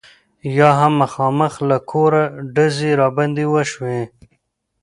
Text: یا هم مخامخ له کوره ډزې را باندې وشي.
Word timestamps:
یا 0.57 0.69
هم 0.79 0.93
مخامخ 1.01 1.53
له 1.69 1.77
کوره 1.91 2.23
ډزې 2.55 2.91
را 2.99 3.07
باندې 3.17 3.43
وشي. 3.53 3.99